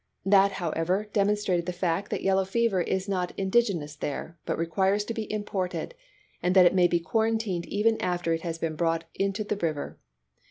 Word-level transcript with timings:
That, 0.25 0.53
however, 0.53 1.09
demonstrated 1.13 1.67
the 1.67 1.71
fact 1.77 2.09
that 2.09 2.23
yellow 2.23 2.43
fever 2.43 2.81
is 2.81 3.07
not 3.07 3.37
indigenous 3.37 3.95
there, 3.95 4.35
but 4.47 4.57
requires 4.57 5.05
to 5.05 5.13
be 5.13 5.31
imported, 5.31 5.93
and 6.41 6.55
that 6.55 6.65
it 6.65 6.73
may 6.73 6.87
be 6.87 6.99
quarantined 6.99 7.67
even 7.67 8.01
after 8.01 8.33
it 8.33 8.41
has 8.41 8.57
been 8.57 8.75
brought 8.75 9.03
into 9.13 9.43
the 9.43 9.57
river. 9.57 9.99